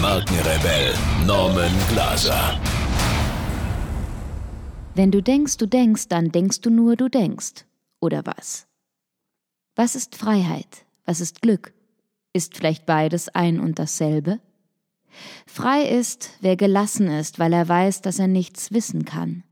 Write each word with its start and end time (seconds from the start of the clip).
Markenrebell 0.00 0.94
Norman 1.26 1.72
Glaser. 1.90 2.58
Wenn 4.94 5.10
du 5.10 5.22
denkst, 5.22 5.58
du 5.58 5.66
denkst, 5.66 6.08
dann 6.08 6.32
denkst 6.32 6.62
du 6.62 6.70
nur, 6.70 6.96
du 6.96 7.10
denkst. 7.10 7.66
Oder 8.00 8.24
was? 8.24 8.66
Was 9.76 9.94
ist 9.96 10.16
Freiheit? 10.16 10.86
Was 11.04 11.20
ist 11.20 11.42
Glück? 11.42 11.74
Ist 12.32 12.56
vielleicht 12.56 12.86
beides 12.86 13.28
ein 13.28 13.60
und 13.60 13.78
dasselbe? 13.78 14.40
Frei 15.46 15.82
ist, 15.82 16.30
wer 16.40 16.56
gelassen 16.56 17.08
ist, 17.08 17.38
weil 17.38 17.52
er 17.52 17.68
weiß, 17.68 18.00
dass 18.00 18.18
er 18.18 18.28
nichts 18.28 18.72
wissen 18.72 19.04
kann. 19.04 19.42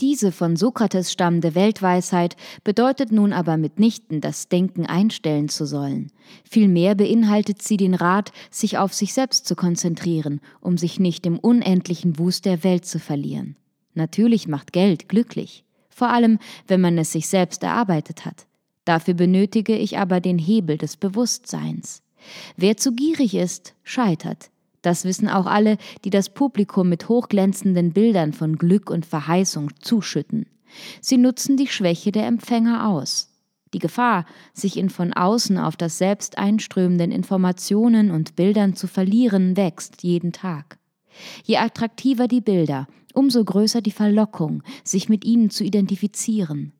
Diese 0.00 0.30
von 0.30 0.56
Sokrates 0.56 1.10
stammende 1.10 1.54
Weltweisheit 1.54 2.36
bedeutet 2.64 3.12
nun 3.12 3.32
aber 3.32 3.56
mitnichten, 3.56 4.20
das 4.20 4.48
Denken 4.48 4.84
einstellen 4.84 5.48
zu 5.48 5.64
sollen. 5.64 6.12
Vielmehr 6.44 6.94
beinhaltet 6.94 7.62
sie 7.62 7.78
den 7.78 7.94
Rat, 7.94 8.30
sich 8.50 8.76
auf 8.76 8.92
sich 8.92 9.14
selbst 9.14 9.46
zu 9.46 9.56
konzentrieren, 9.56 10.42
um 10.60 10.76
sich 10.76 11.00
nicht 11.00 11.24
im 11.24 11.38
unendlichen 11.38 12.18
Wust 12.18 12.44
der 12.44 12.62
Welt 12.62 12.84
zu 12.84 12.98
verlieren. 12.98 13.56
Natürlich 13.94 14.46
macht 14.48 14.74
Geld 14.74 15.08
glücklich, 15.08 15.64
vor 15.88 16.10
allem 16.10 16.38
wenn 16.68 16.82
man 16.82 16.98
es 16.98 17.12
sich 17.12 17.26
selbst 17.26 17.62
erarbeitet 17.62 18.26
hat. 18.26 18.46
Dafür 18.84 19.14
benötige 19.14 19.76
ich 19.76 19.96
aber 19.96 20.20
den 20.20 20.38
Hebel 20.38 20.76
des 20.76 20.98
Bewusstseins. 20.98 22.02
Wer 22.58 22.76
zu 22.76 22.92
gierig 22.92 23.34
ist, 23.34 23.74
scheitert. 23.82 24.50
Das 24.82 25.04
wissen 25.04 25.28
auch 25.28 25.46
alle, 25.46 25.78
die 26.04 26.10
das 26.10 26.30
Publikum 26.30 26.88
mit 26.88 27.08
hochglänzenden 27.08 27.92
Bildern 27.92 28.32
von 28.32 28.56
Glück 28.56 28.90
und 28.90 29.06
Verheißung 29.06 29.70
zuschütten. 29.80 30.46
Sie 31.00 31.16
nutzen 31.16 31.56
die 31.56 31.68
Schwäche 31.68 32.12
der 32.12 32.26
Empfänger 32.26 32.88
aus. 32.88 33.32
Die 33.74 33.78
Gefahr, 33.78 34.26
sich 34.52 34.76
in 34.76 34.90
von 34.90 35.12
außen 35.12 35.58
auf 35.58 35.76
das 35.76 35.98
Selbst 35.98 36.38
einströmenden 36.38 37.10
Informationen 37.10 38.10
und 38.10 38.36
Bildern 38.36 38.74
zu 38.74 38.86
verlieren, 38.86 39.56
wächst 39.56 40.02
jeden 40.02 40.32
Tag. 40.32 40.78
Je 41.44 41.56
attraktiver 41.56 42.28
die 42.28 42.40
Bilder, 42.40 42.86
umso 43.12 43.44
größer 43.44 43.80
die 43.80 43.90
Verlockung, 43.90 44.62
sich 44.84 45.08
mit 45.08 45.24
ihnen 45.24 45.50
zu 45.50 45.64
identifizieren. 45.64 46.72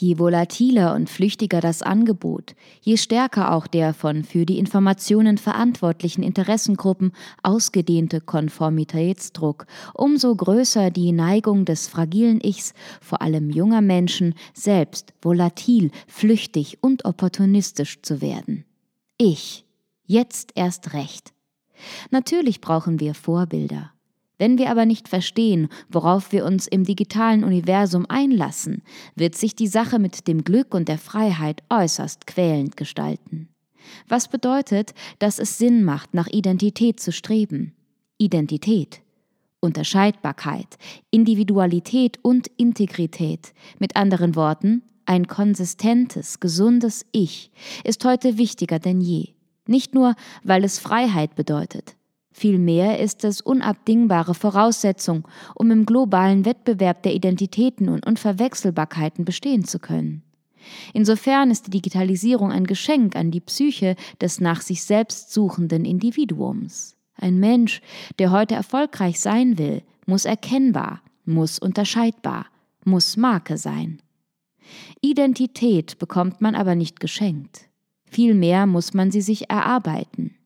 Je 0.00 0.16
volatiler 0.20 0.94
und 0.94 1.10
flüchtiger 1.10 1.60
das 1.60 1.82
Angebot, 1.82 2.54
je 2.80 2.96
stärker 2.96 3.52
auch 3.52 3.66
der 3.66 3.92
von 3.92 4.22
für 4.22 4.46
die 4.46 4.60
Informationen 4.60 5.38
verantwortlichen 5.38 6.22
Interessengruppen 6.22 7.10
ausgedehnte 7.42 8.20
Konformitätsdruck, 8.20 9.66
umso 9.94 10.36
größer 10.36 10.92
die 10.92 11.10
Neigung 11.10 11.64
des 11.64 11.88
fragilen 11.88 12.40
Ichs, 12.40 12.74
vor 13.00 13.22
allem 13.22 13.50
junger 13.50 13.80
Menschen, 13.80 14.34
selbst 14.54 15.14
volatil, 15.20 15.90
flüchtig 16.06 16.78
und 16.80 17.04
opportunistisch 17.04 18.00
zu 18.00 18.20
werden. 18.20 18.64
Ich, 19.16 19.64
jetzt 20.04 20.52
erst 20.54 20.92
recht. 20.92 21.32
Natürlich 22.12 22.60
brauchen 22.60 23.00
wir 23.00 23.14
Vorbilder. 23.14 23.90
Wenn 24.38 24.56
wir 24.56 24.70
aber 24.70 24.86
nicht 24.86 25.08
verstehen, 25.08 25.68
worauf 25.90 26.32
wir 26.32 26.44
uns 26.44 26.68
im 26.68 26.84
digitalen 26.84 27.42
Universum 27.42 28.06
einlassen, 28.08 28.82
wird 29.16 29.34
sich 29.34 29.56
die 29.56 29.66
Sache 29.66 29.98
mit 29.98 30.28
dem 30.28 30.44
Glück 30.44 30.74
und 30.74 30.88
der 30.88 30.98
Freiheit 30.98 31.62
äußerst 31.68 32.26
quälend 32.26 32.76
gestalten. 32.76 33.48
Was 34.06 34.28
bedeutet, 34.28 34.94
dass 35.18 35.38
es 35.38 35.58
Sinn 35.58 35.84
macht, 35.84 36.14
nach 36.14 36.28
Identität 36.28 37.00
zu 37.00 37.10
streben. 37.10 37.74
Identität. 38.18 39.00
Unterscheidbarkeit, 39.60 40.76
Individualität 41.10 42.18
und 42.22 42.46
Integrität. 42.56 43.52
Mit 43.80 43.96
anderen 43.96 44.36
Worten, 44.36 44.82
ein 45.04 45.26
konsistentes, 45.26 46.38
gesundes 46.38 47.06
Ich 47.10 47.50
ist 47.82 48.04
heute 48.04 48.38
wichtiger 48.38 48.78
denn 48.78 49.00
je. 49.00 49.30
Nicht 49.66 49.94
nur, 49.94 50.14
weil 50.44 50.64
es 50.64 50.78
Freiheit 50.78 51.34
bedeutet, 51.34 51.97
Vielmehr 52.38 53.00
ist 53.00 53.24
es 53.24 53.40
unabdingbare 53.40 54.32
Voraussetzung, 54.32 55.26
um 55.56 55.72
im 55.72 55.84
globalen 55.84 56.44
Wettbewerb 56.44 57.02
der 57.02 57.12
Identitäten 57.12 57.88
und 57.88 58.06
Unverwechselbarkeiten 58.06 59.24
bestehen 59.24 59.64
zu 59.64 59.80
können. 59.80 60.22
Insofern 60.94 61.50
ist 61.50 61.66
die 61.66 61.72
Digitalisierung 61.72 62.52
ein 62.52 62.68
Geschenk 62.68 63.16
an 63.16 63.32
die 63.32 63.40
Psyche 63.40 63.96
des 64.20 64.40
nach 64.40 64.60
sich 64.60 64.84
selbst 64.84 65.32
suchenden 65.32 65.84
Individuums. 65.84 66.94
Ein 67.16 67.40
Mensch, 67.40 67.80
der 68.20 68.30
heute 68.30 68.54
erfolgreich 68.54 69.18
sein 69.18 69.58
will, 69.58 69.82
muss 70.06 70.24
erkennbar, 70.24 71.02
muss 71.24 71.58
unterscheidbar, 71.58 72.46
muss 72.84 73.16
Marke 73.16 73.58
sein. 73.58 74.00
Identität 75.00 75.98
bekommt 75.98 76.40
man 76.40 76.54
aber 76.54 76.76
nicht 76.76 77.00
geschenkt. 77.00 77.68
Vielmehr 78.04 78.66
muss 78.66 78.94
man 78.94 79.10
sie 79.10 79.22
sich 79.22 79.50
erarbeiten. 79.50 80.37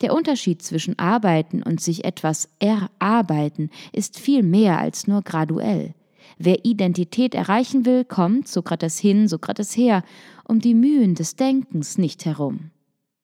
Der 0.00 0.14
Unterschied 0.14 0.62
zwischen 0.62 0.98
arbeiten 0.98 1.62
und 1.62 1.80
sich 1.80 2.04
etwas 2.04 2.48
erarbeiten 2.58 3.70
ist 3.92 4.18
viel 4.18 4.42
mehr 4.42 4.78
als 4.78 5.06
nur 5.06 5.22
graduell. 5.22 5.94
Wer 6.38 6.64
Identität 6.64 7.34
erreichen 7.34 7.84
will, 7.86 8.04
kommt, 8.04 8.48
Sokrates 8.48 8.98
hin, 8.98 9.28
Sokrates 9.28 9.76
her, 9.76 10.02
um 10.46 10.60
die 10.60 10.74
Mühen 10.74 11.14
des 11.14 11.36
Denkens 11.36 11.98
nicht 11.98 12.24
herum. 12.24 12.70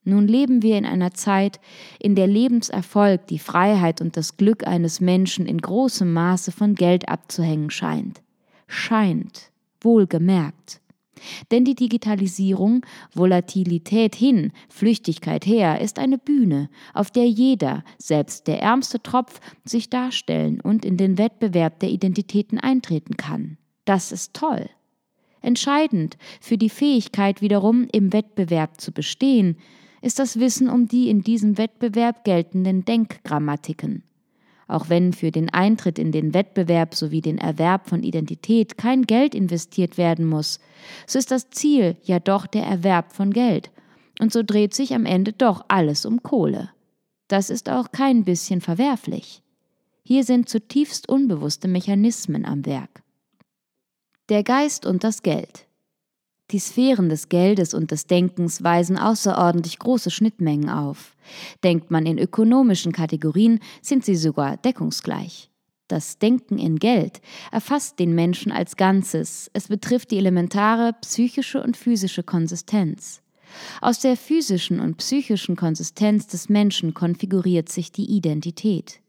Nun 0.04 0.26
leben 0.26 0.62
wir 0.62 0.78
in 0.78 0.86
einer 0.86 1.12
Zeit, 1.12 1.60
in 1.98 2.14
der 2.14 2.26
Lebenserfolg, 2.26 3.26
die 3.26 3.38
Freiheit 3.38 4.00
und 4.00 4.16
das 4.16 4.36
Glück 4.36 4.66
eines 4.66 5.00
Menschen 5.00 5.46
in 5.46 5.58
großem 5.58 6.10
Maße 6.10 6.52
von 6.52 6.74
Geld 6.74 7.08
abzuhängen 7.08 7.70
scheint. 7.70 8.22
Scheint, 8.66 9.50
wohlgemerkt. 9.80 10.80
Denn 11.50 11.64
die 11.64 11.74
Digitalisierung, 11.74 12.84
Volatilität 13.14 14.14
hin, 14.14 14.52
Flüchtigkeit 14.68 15.46
her, 15.46 15.80
ist 15.80 15.98
eine 15.98 16.18
Bühne, 16.18 16.68
auf 16.94 17.10
der 17.10 17.28
jeder, 17.28 17.84
selbst 17.98 18.46
der 18.46 18.60
ärmste 18.60 19.02
Tropf, 19.02 19.40
sich 19.64 19.90
darstellen 19.90 20.60
und 20.60 20.84
in 20.84 20.96
den 20.96 21.18
Wettbewerb 21.18 21.80
der 21.80 21.90
Identitäten 21.90 22.58
eintreten 22.58 23.16
kann. 23.16 23.58
Das 23.84 24.12
ist 24.12 24.34
toll. 24.34 24.68
Entscheidend 25.42 26.16
für 26.40 26.58
die 26.58 26.68
Fähigkeit 26.68 27.40
wiederum 27.40 27.88
im 27.92 28.12
Wettbewerb 28.12 28.80
zu 28.80 28.92
bestehen, 28.92 29.56
ist 30.02 30.18
das 30.18 30.38
Wissen 30.38 30.68
um 30.68 30.86
die 30.86 31.08
in 31.08 31.22
diesem 31.22 31.58
Wettbewerb 31.58 32.24
geltenden 32.24 32.84
Denkgrammatiken. 32.84 34.02
Auch 34.70 34.88
wenn 34.88 35.12
für 35.12 35.32
den 35.32 35.50
Eintritt 35.50 35.98
in 35.98 36.12
den 36.12 36.32
Wettbewerb 36.32 36.94
sowie 36.94 37.20
den 37.20 37.38
Erwerb 37.38 37.88
von 37.88 38.04
Identität 38.04 38.78
kein 38.78 39.02
Geld 39.02 39.34
investiert 39.34 39.98
werden 39.98 40.24
muss, 40.24 40.60
so 41.08 41.18
ist 41.18 41.32
das 41.32 41.50
Ziel 41.50 41.96
ja 42.04 42.20
doch 42.20 42.46
der 42.46 42.62
Erwerb 42.62 43.12
von 43.12 43.32
Geld. 43.32 43.72
Und 44.20 44.32
so 44.32 44.44
dreht 44.44 44.72
sich 44.72 44.94
am 44.94 45.06
Ende 45.06 45.32
doch 45.32 45.64
alles 45.66 46.06
um 46.06 46.22
Kohle. 46.22 46.70
Das 47.26 47.50
ist 47.50 47.68
auch 47.68 47.90
kein 47.90 48.22
bisschen 48.22 48.60
verwerflich. 48.60 49.42
Hier 50.04 50.22
sind 50.22 50.48
zutiefst 50.48 51.08
unbewusste 51.08 51.66
Mechanismen 51.66 52.44
am 52.44 52.64
Werk. 52.64 53.02
Der 54.28 54.44
Geist 54.44 54.86
und 54.86 55.02
das 55.02 55.24
Geld. 55.24 55.66
Die 56.50 56.58
Sphären 56.58 57.08
des 57.08 57.28
Geldes 57.28 57.74
und 57.74 57.92
des 57.92 58.06
Denkens 58.06 58.62
weisen 58.64 58.98
außerordentlich 58.98 59.78
große 59.78 60.10
Schnittmengen 60.10 60.68
auf. 60.68 61.16
Denkt 61.62 61.90
man 61.90 62.06
in 62.06 62.18
ökonomischen 62.18 62.92
Kategorien, 62.92 63.60
sind 63.82 64.04
sie 64.04 64.16
sogar 64.16 64.56
deckungsgleich. 64.56 65.50
Das 65.86 66.18
Denken 66.18 66.58
in 66.58 66.78
Geld 66.78 67.20
erfasst 67.50 67.98
den 67.98 68.14
Menschen 68.14 68.52
als 68.52 68.76
Ganzes, 68.76 69.50
es 69.52 69.68
betrifft 69.68 70.10
die 70.10 70.18
elementare 70.18 70.92
psychische 71.00 71.62
und 71.62 71.76
physische 71.76 72.22
Konsistenz. 72.22 73.22
Aus 73.80 73.98
der 73.98 74.16
physischen 74.16 74.78
und 74.80 74.98
psychischen 74.98 75.56
Konsistenz 75.56 76.28
des 76.28 76.48
Menschen 76.48 76.94
konfiguriert 76.94 77.68
sich 77.68 77.90
die 77.90 78.04
Identität. 78.04 78.99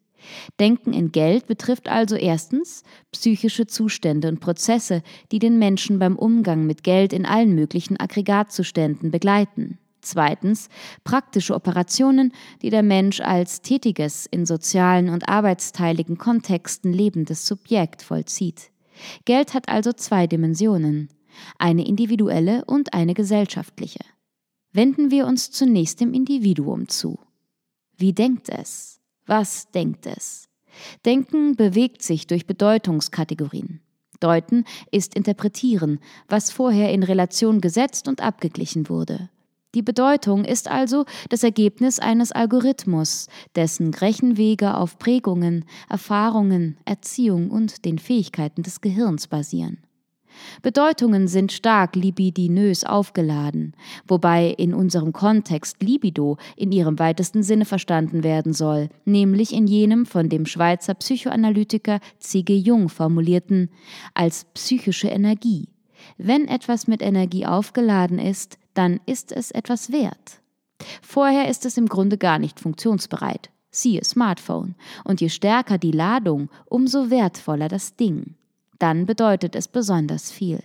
Denken 0.60 0.94
in 0.94 1.12
Geld 1.12 1.48
betrifft 1.48 1.90
also 1.90 2.16
erstens 2.16 2.84
psychische 3.12 3.68
Zustände 3.68 4.28
und 4.28 4.40
Prozesse, 4.40 5.04
die 5.32 5.40
den 5.40 5.60
Menschen 5.60 6.00
beim 6.00 6.16
Umgang 6.16 6.66
mit 6.66 6.84
Geld 6.84 7.14
in 7.14 7.26
allen 7.26 7.56
möglichen 7.56 8.00
Aggregatzuständen 8.00 9.12
begleiten. 9.12 9.78
Zweitens 10.02 10.70
praktische 11.04 11.54
Operationen, 11.54 12.34
die 12.62 12.72
der 12.72 12.84
Mensch 12.84 13.22
als 13.22 13.62
tätiges, 13.62 14.26
in 14.26 14.46
sozialen 14.46 15.10
und 15.10 15.30
arbeitsteiligen 15.30 16.18
Kontexten 16.18 16.92
lebendes 16.92 17.46
Subjekt 17.46 18.02
vollzieht. 18.02 18.72
Geld 19.26 19.54
hat 19.54 19.70
also 19.70 19.94
zwei 19.94 20.28
Dimensionen, 20.28 21.10
eine 21.58 21.86
individuelle 21.86 22.66
und 22.66 22.94
eine 22.94 23.14
gesellschaftliche. 23.14 24.00
Wenden 24.74 25.12
wir 25.12 25.28
uns 25.28 25.52
zunächst 25.52 26.02
dem 26.02 26.14
Individuum 26.14 26.88
zu. 26.88 27.20
Wie 27.98 28.14
denkt 28.14 28.50
es? 28.50 29.01
Was 29.26 29.70
denkt 29.72 30.06
es? 30.06 30.50
Denken 31.06 31.56
bewegt 31.56 32.02
sich 32.02 32.28
durch 32.28 32.48
Bedeutungskategorien. 32.48 33.82
Deuten 34.20 34.66
ist 34.92 35.16
interpretieren, 35.16 36.00
was 36.28 36.52
vorher 36.52 36.92
in 36.94 37.04
Relation 37.04 37.60
gesetzt 37.60 38.08
und 38.08 38.22
abgeglichen 38.22 38.88
wurde. 38.88 39.30
Die 39.74 39.82
Bedeutung 39.82 40.44
ist 40.44 40.68
also 40.68 41.06
das 41.30 41.44
Ergebnis 41.44 42.00
eines 42.00 42.32
Algorithmus, 42.32 43.28
dessen 43.56 43.94
Rechenwege 43.94 44.76
auf 44.76 45.00
Prägungen, 45.00 45.66
Erfahrungen, 45.90 46.78
Erziehung 46.84 47.50
und 47.50 47.86
den 47.86 47.98
Fähigkeiten 47.98 48.64
des 48.64 48.82
Gehirns 48.82 49.28
basieren. 49.28 49.80
Bedeutungen 50.62 51.28
sind 51.28 51.52
stark 51.52 51.96
libidinös 51.96 52.84
aufgeladen, 52.84 53.74
wobei 54.08 54.48
in 54.50 54.74
unserem 54.74 55.14
Kontext 55.14 55.82
Libido 55.82 56.38
in 56.56 56.72
ihrem 56.72 57.00
weitesten 57.00 57.44
Sinne 57.44 57.66
verstanden 57.66 58.24
werden 58.24 58.54
soll, 58.54 58.90
nämlich 59.06 59.54
in 59.54 59.68
jenem 59.68 60.06
von 60.06 60.30
dem 60.30 60.46
Schweizer 60.46 60.94
Psychoanalytiker 60.94 62.00
C.G. 62.20 62.56
Jung 62.56 62.90
formulierten 62.90 63.70
als 64.14 64.46
psychische 64.54 65.08
Energie. 65.08 65.70
Wenn 66.18 66.48
etwas 66.48 66.88
mit 66.88 67.02
Energie 67.02 67.46
aufgeladen 67.46 68.20
ist, 68.20 68.58
dann 68.74 69.00
ist 69.06 69.32
es 69.32 69.52
etwas 69.52 69.92
wert. 69.92 70.42
Vorher 71.02 71.48
ist 71.48 71.66
es 71.66 71.78
im 71.78 71.88
Grunde 71.88 72.18
gar 72.18 72.40
nicht 72.40 72.60
funktionsbereit. 72.60 73.50
Siehe 73.70 74.04
Smartphone. 74.04 74.76
Und 75.06 75.22
je 75.22 75.30
stärker 75.30 75.78
die 75.78 75.92
Ladung, 75.92 76.50
umso 76.66 77.10
wertvoller 77.10 77.70
das 77.70 77.96
Ding. 77.96 78.36
Dann 78.82 79.06
bedeutet 79.06 79.56
es 79.56 79.68
besonders 79.68 80.32
viel. 80.32 80.64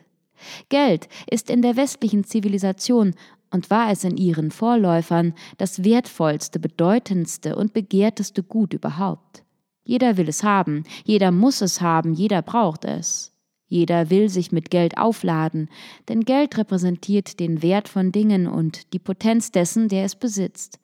Geld 0.71 1.07
ist 1.31 1.51
in 1.51 1.61
der 1.61 1.77
westlichen 1.77 2.25
Zivilisation 2.25 3.15
und 3.51 3.69
war 3.69 3.91
es 3.91 4.05
in 4.05 4.17
ihren 4.17 4.51
Vorläufern 4.51 5.35
das 5.59 5.85
wertvollste, 5.85 6.59
bedeutendste 6.59 7.57
und 7.57 7.75
begehrteste 7.75 8.43
Gut 8.43 8.73
überhaupt. 8.73 9.45
Jeder 9.85 10.17
will 10.17 10.31
es 10.31 10.43
haben, 10.43 10.85
jeder 11.05 11.31
muss 11.31 11.61
es 11.61 11.83
haben, 11.83 12.15
jeder 12.15 12.41
braucht 12.41 12.87
es. 12.87 13.33
Jeder 13.69 14.09
will 14.09 14.31
sich 14.31 14.51
mit 14.51 14.71
Geld 14.71 14.97
aufladen, 14.97 15.69
denn 16.09 16.25
Geld 16.25 16.57
repräsentiert 16.57 17.39
den 17.39 17.61
Wert 17.63 17.87
von 17.87 18.13
Dingen 18.13 18.47
und 18.47 18.95
die 18.95 18.99
Potenz 18.99 19.51
dessen, 19.51 19.89
der 19.89 20.07
es 20.07 20.17
besitzt. 20.17 20.79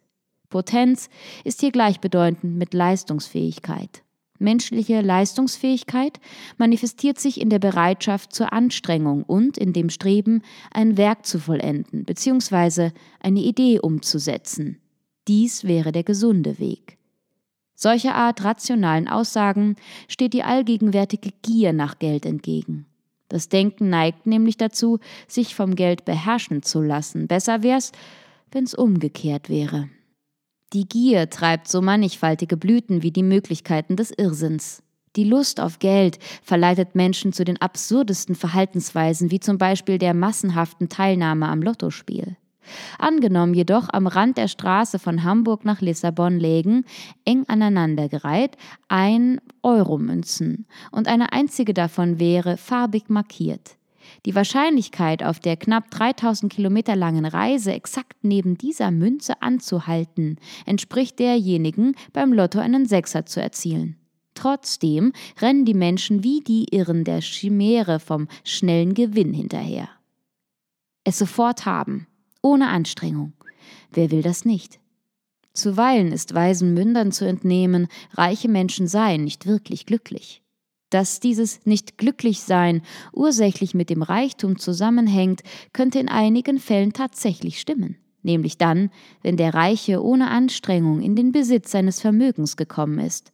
Potenz 0.50 1.08
ist 1.44 1.60
hier 1.60 1.72
gleichbedeutend 1.72 2.58
mit 2.58 2.74
Leistungsfähigkeit. 2.74 4.02
Menschliche 4.42 5.00
Leistungsfähigkeit 5.00 6.20
manifestiert 6.58 7.18
sich 7.18 7.40
in 7.40 7.48
der 7.48 7.58
Bereitschaft 7.58 8.34
zur 8.34 8.52
Anstrengung 8.52 9.22
und 9.22 9.56
in 9.56 9.72
dem 9.72 9.88
Streben, 9.88 10.42
ein 10.70 10.96
Werk 10.98 11.24
zu 11.24 11.38
vollenden 11.38 12.04
bzw. 12.04 12.90
eine 13.20 13.40
Idee 13.40 13.78
umzusetzen. 13.80 14.78
Dies 15.28 15.64
wäre 15.64 15.92
der 15.92 16.02
gesunde 16.02 16.58
Weg. 16.58 16.98
Solcher 17.74 18.14
Art 18.14 18.44
rationalen 18.44 19.08
Aussagen 19.08 19.76
steht 20.08 20.34
die 20.34 20.42
allgegenwärtige 20.42 21.30
Gier 21.42 21.72
nach 21.72 21.98
Geld 21.98 22.26
entgegen. 22.26 22.86
Das 23.28 23.48
Denken 23.48 23.88
neigt 23.88 24.26
nämlich 24.26 24.56
dazu, 24.56 24.98
sich 25.26 25.54
vom 25.54 25.74
Geld 25.74 26.04
beherrschen 26.04 26.62
zu 26.62 26.82
lassen. 26.82 27.28
Besser 27.28 27.62
wär's, 27.62 27.92
wenn's 28.50 28.74
umgekehrt 28.74 29.48
wäre. 29.48 29.88
Die 30.72 30.88
Gier 30.88 31.28
treibt 31.28 31.68
so 31.68 31.82
mannigfaltige 31.82 32.56
Blüten 32.56 33.02
wie 33.02 33.10
die 33.10 33.22
Möglichkeiten 33.22 33.96
des 33.96 34.10
Irrsinns. 34.10 34.82
Die 35.16 35.24
Lust 35.24 35.60
auf 35.60 35.78
Geld 35.78 36.18
verleitet 36.42 36.94
Menschen 36.94 37.34
zu 37.34 37.44
den 37.44 37.60
absurdesten 37.60 38.34
Verhaltensweisen, 38.34 39.30
wie 39.30 39.40
zum 39.40 39.58
Beispiel 39.58 39.98
der 39.98 40.14
massenhaften 40.14 40.88
Teilnahme 40.88 41.48
am 41.48 41.60
Lottospiel. 41.60 42.36
Angenommen 42.98 43.52
jedoch 43.52 43.88
am 43.92 44.06
Rand 44.06 44.38
der 44.38 44.48
Straße 44.48 44.98
von 44.98 45.24
Hamburg 45.24 45.66
nach 45.66 45.82
Lissabon 45.82 46.38
lägen, 46.38 46.84
eng 47.26 47.44
aneinandergereiht, 47.48 48.56
ein 48.88 49.40
Euromünzen 49.62 50.66
und 50.90 51.08
eine 51.08 51.32
einzige 51.32 51.74
davon 51.74 52.18
wäre 52.18 52.56
farbig 52.56 53.10
markiert. 53.10 53.76
Die 54.24 54.36
Wahrscheinlichkeit, 54.36 55.24
auf 55.24 55.40
der 55.40 55.56
knapp 55.56 55.90
3000 55.90 56.52
Kilometer 56.52 56.94
langen 56.94 57.24
Reise 57.24 57.72
exakt 57.72 58.18
neben 58.22 58.56
dieser 58.56 58.92
Münze 58.92 59.42
anzuhalten, 59.42 60.36
entspricht 60.64 61.18
derjenigen, 61.18 61.96
beim 62.12 62.32
Lotto 62.32 62.60
einen 62.60 62.86
Sechser 62.86 63.26
zu 63.26 63.42
erzielen. 63.42 63.96
Trotzdem 64.34 65.12
rennen 65.40 65.64
die 65.64 65.74
Menschen 65.74 66.22
wie 66.22 66.40
die 66.40 66.66
Irren 66.70 67.04
der 67.04 67.20
Chimäre 67.20 67.98
vom 67.98 68.28
schnellen 68.44 68.94
Gewinn 68.94 69.34
hinterher. 69.34 69.88
Es 71.04 71.18
sofort 71.18 71.66
haben, 71.66 72.06
ohne 72.42 72.68
Anstrengung. 72.68 73.32
Wer 73.90 74.10
will 74.12 74.22
das 74.22 74.44
nicht? 74.44 74.78
Zuweilen 75.52 76.12
ist 76.12 76.32
weisen 76.32 76.72
Mündern 76.74 77.12
zu 77.12 77.26
entnehmen, 77.26 77.88
reiche 78.14 78.48
Menschen 78.48 78.86
seien 78.86 79.24
nicht 79.24 79.46
wirklich 79.46 79.84
glücklich. 79.84 80.41
Dass 80.92 81.20
dieses 81.20 81.64
Nicht-Glücklich-Sein 81.64 82.82
ursächlich 83.14 83.72
mit 83.72 83.88
dem 83.88 84.02
Reichtum 84.02 84.58
zusammenhängt, 84.58 85.40
könnte 85.72 85.98
in 85.98 86.10
einigen 86.10 86.58
Fällen 86.58 86.92
tatsächlich 86.92 87.58
stimmen, 87.58 87.96
nämlich 88.22 88.58
dann, 88.58 88.90
wenn 89.22 89.38
der 89.38 89.54
Reiche 89.54 90.04
ohne 90.04 90.30
Anstrengung 90.30 91.00
in 91.00 91.16
den 91.16 91.32
Besitz 91.32 91.70
seines 91.70 91.98
Vermögens 91.98 92.58
gekommen 92.58 92.98
ist. 92.98 93.32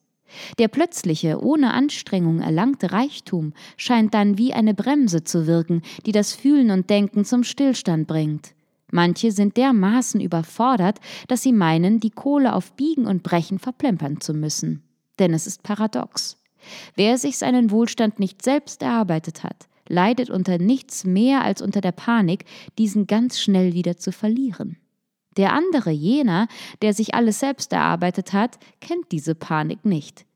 Der 0.60 0.69
plötzliche, 0.69 1.43
ohne 1.43 1.75
Anstrengung 1.75 2.38
erlangte 2.38 2.93
Reichtum 2.93 3.55
scheint 3.76 4.14
dann 4.14 4.38
wie 4.38 4.52
eine 4.52 4.75
Bremse 4.75 5.25
zu 5.25 5.49
wirken, 5.49 5.82
die 6.06 6.12
das 6.12 6.34
Fühlen 6.34 6.70
und 6.70 6.88
Denken 6.90 7.25
zum 7.25 7.43
Stillstand 7.43 8.06
bringt. 8.06 8.55
Manche 8.93 9.32
sind 9.32 9.56
dermaßen 9.56 10.20
überfordert, 10.20 11.00
dass 11.26 11.43
sie 11.43 11.52
meinen, 11.52 11.99
die 11.99 12.10
Kohle 12.10 12.55
auf 12.55 12.70
Biegen 12.75 13.06
und 13.06 13.25
Brechen 13.25 13.58
verplempern 13.58 14.20
zu 14.20 14.32
müssen. 14.32 14.84
Denn 15.19 15.34
es 15.34 15.49
ist 15.49 15.64
paradox. 15.64 16.38
Wer 16.94 17.19
sich 17.19 17.38
seinen 17.38 17.70
Wohlstand 17.70 18.19
nicht 18.19 18.43
selbst 18.43 18.82
erarbeitet 18.82 19.44
hat, 19.44 19.69
leidet 19.88 20.31
unter 20.31 20.58
nichts 20.58 21.05
mehr 21.05 21.43
als 21.43 21.62
unter 21.62 21.81
der 21.81 21.93
Panik, 21.93 22.44
diesen 22.78 23.06
ganz 23.06 23.40
schnell 23.40 23.75
wieder 23.75 23.96
zu 23.96 24.12
verlieren. 24.12 24.76
Der 25.37 25.52
andere, 25.52 25.90
jener, 25.90 26.49
der 26.82 26.93
sich 26.93 27.14
alles 27.14 27.38
selbst 27.38 27.72
erarbeitet 27.72 28.32
hat, 28.32 28.58
kennt 28.81 29.12
diese 29.12 29.34
Panik 29.34 29.84
nicht. 29.84 30.26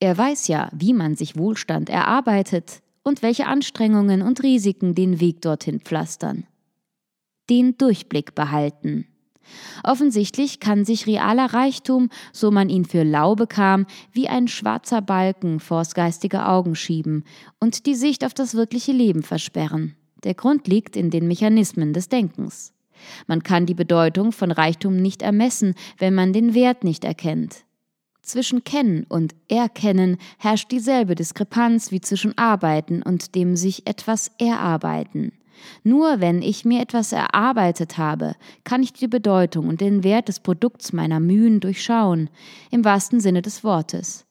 Er 0.00 0.18
weiß 0.18 0.48
ja, 0.48 0.68
wie 0.72 0.94
man 0.94 1.14
sich 1.14 1.36
Wohlstand 1.36 1.88
erarbeitet 1.88 2.82
und 3.04 3.22
welche 3.22 3.46
Anstrengungen 3.46 4.20
und 4.22 4.42
Risiken 4.42 4.94
den 4.94 5.20
Weg 5.20 5.42
dorthin 5.42 5.80
pflastern 5.80 6.46
den 7.50 7.76
Durchblick 7.76 8.34
behalten. 8.34 9.06
Offensichtlich 9.84 10.60
kann 10.60 10.84
sich 10.84 11.06
realer 11.06 11.52
Reichtum, 11.52 12.08
so 12.32 12.50
man 12.50 12.68
ihn 12.68 12.84
für 12.84 13.02
lau 13.02 13.34
bekam, 13.34 13.86
wie 14.12 14.28
ein 14.28 14.48
schwarzer 14.48 15.02
Balken 15.02 15.60
vors 15.60 15.94
geistige 15.94 16.46
Augen 16.46 16.74
schieben 16.74 17.24
und 17.60 17.86
die 17.86 17.94
Sicht 17.94 18.24
auf 18.24 18.34
das 18.34 18.54
wirkliche 18.54 18.92
Leben 18.92 19.22
versperren. 19.22 19.96
Der 20.24 20.34
Grund 20.34 20.68
liegt 20.68 20.96
in 20.96 21.10
den 21.10 21.26
Mechanismen 21.26 21.92
des 21.92 22.08
Denkens. 22.08 22.72
Man 23.26 23.42
kann 23.42 23.66
die 23.66 23.74
Bedeutung 23.74 24.32
von 24.32 24.52
Reichtum 24.52 24.96
nicht 24.96 25.22
ermessen, 25.22 25.74
wenn 25.98 26.14
man 26.14 26.32
den 26.32 26.54
Wert 26.54 26.84
nicht 26.84 27.04
erkennt. 27.04 27.64
Zwischen 28.22 28.62
Kennen 28.62 29.04
und 29.08 29.34
Erkennen 29.48 30.16
herrscht 30.38 30.70
dieselbe 30.70 31.16
Diskrepanz 31.16 31.90
wie 31.90 32.00
zwischen 32.00 32.38
Arbeiten 32.38 33.02
und 33.02 33.34
dem 33.34 33.56
sich 33.56 33.86
etwas 33.88 34.30
erarbeiten. 34.38 35.32
Nur 35.84 36.20
wenn 36.20 36.42
ich 36.42 36.64
mir 36.64 36.80
etwas 36.80 37.12
erarbeitet 37.12 37.98
habe, 37.98 38.34
kann 38.64 38.82
ich 38.82 38.92
die 38.92 39.08
Bedeutung 39.08 39.68
und 39.68 39.80
den 39.80 40.04
Wert 40.04 40.28
des 40.28 40.40
Produkts 40.40 40.92
meiner 40.92 41.20
Mühen 41.20 41.60
durchschauen, 41.60 42.30
im 42.70 42.84
wahrsten 42.84 43.20
Sinne 43.20 43.42
des 43.42 43.64
Wortes. 43.64 44.24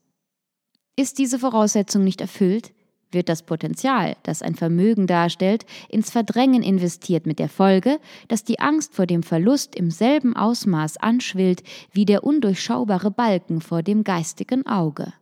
Ist 0.95 1.17
diese 1.17 1.39
Voraussetzung 1.39 2.03
nicht 2.03 2.21
erfüllt, 2.21 2.73
wird 3.11 3.29
das 3.29 3.43
Potenzial, 3.43 4.15
das 4.23 4.41
ein 4.41 4.55
Vermögen 4.55 5.07
darstellt, 5.07 5.65
ins 5.89 6.09
Verdrängen 6.09 6.63
investiert 6.63 7.25
mit 7.25 7.39
der 7.39 7.49
Folge, 7.49 7.99
dass 8.27 8.43
die 8.43 8.59
Angst 8.59 8.93
vor 8.93 9.05
dem 9.05 9.23
Verlust 9.23 9.75
im 9.75 9.91
selben 9.91 10.35
Ausmaß 10.35 10.97
anschwillt 10.97 11.63
wie 11.91 12.05
der 12.05 12.23
undurchschaubare 12.23 13.11
Balken 13.11 13.61
vor 13.61 13.83
dem 13.83 14.03
geistigen 14.03 14.65
Auge. 14.65 15.13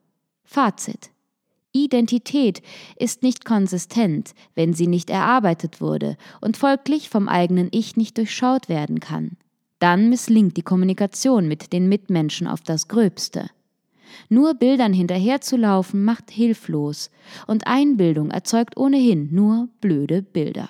Fazit 0.44 1.12
Identität 1.72 2.62
ist 2.98 3.22
nicht 3.22 3.46
konsistent, 3.46 4.34
wenn 4.56 4.74
sie 4.74 4.88
nicht 4.88 5.10
erarbeitet 5.10 5.82
wurde 5.82 6.18
und 6.42 6.58
folglich 6.58 7.10
vom 7.10 7.28
eigenen 7.28 7.70
Ich 7.72 7.96
nicht 7.96 8.18
durchschaut 8.18 8.70
werden 8.70 9.00
kann. 9.00 9.38
Dann 9.78 10.10
misslingt 10.10 10.58
die 10.58 10.64
Kommunikation 10.64 11.48
mit 11.48 11.72
den 11.72 11.88
Mitmenschen 11.88 12.48
auf 12.48 12.62
das 12.62 12.88
Gröbste. 12.88 13.50
Nur 14.28 14.56
Bildern 14.56 14.94
hinterherzulaufen 14.94 16.04
macht 16.04 16.32
hilflos, 16.32 17.12
und 17.46 17.68
Einbildung 17.68 18.32
erzeugt 18.32 18.76
ohnehin 18.76 19.30
nur 19.32 19.70
blöde 19.80 20.22
Bilder. 20.24 20.70